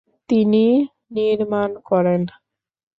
[0.29, 0.65] তিনি
[1.15, 2.21] নির্মাণ করেন।